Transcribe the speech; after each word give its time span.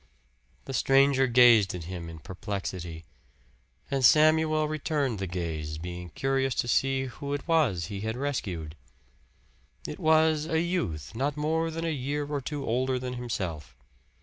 The 0.65 0.73
stranger 0.73 1.27
gazed 1.27 1.75
at 1.75 1.83
him 1.83 2.09
in 2.09 2.17
perplexity. 2.17 3.05
And 3.91 4.03
Samuel 4.03 4.67
returned 4.67 5.19
the 5.19 5.27
gaze, 5.27 5.77
being 5.77 6.09
curious 6.15 6.55
to 6.55 6.67
see 6.67 7.03
who 7.05 7.33
it 7.35 7.47
was 7.47 7.85
he 7.85 8.01
had 8.01 8.17
rescued. 8.17 8.75
It 9.85 9.99
was 9.99 10.47
a 10.47 10.59
youth 10.59 11.13
not 11.13 11.37
more 11.37 11.69
than 11.69 11.85
a 11.85 11.91
year 11.93 12.25
or 12.25 12.41
two 12.41 12.65
older 12.65 12.97
than 12.97 13.13
himself. 13.13 13.75